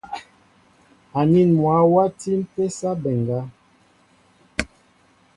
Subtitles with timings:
[1.19, 3.39] Anin mwă wati mpésa mbéŋga.